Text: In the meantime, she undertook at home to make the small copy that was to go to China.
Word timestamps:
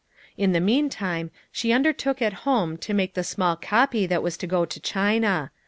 In 0.35 0.51
the 0.51 0.59
meantime, 0.59 1.29
she 1.51 1.71
undertook 1.71 2.23
at 2.23 2.33
home 2.41 2.75
to 2.77 2.91
make 2.91 3.13
the 3.13 3.23
small 3.23 3.55
copy 3.55 4.07
that 4.07 4.23
was 4.23 4.35
to 4.37 4.47
go 4.47 4.65
to 4.65 4.79
China. 4.79 5.51